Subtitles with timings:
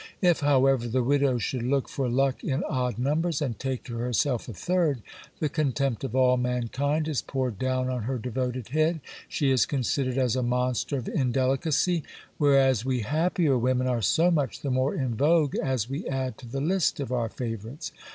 [0.23, 4.49] If, however, the widow should look for luck in odd numbers, and take to herself
[4.49, 5.03] a third,
[5.39, 10.17] the contempt of all mankind is poured down on her devoted head; she is considered
[10.17, 12.01] as a monster of indeli cacy;
[12.39, 16.47] whereas we happier women are so much the more in vogue, as we add to
[16.47, 17.91] the list of our favourites.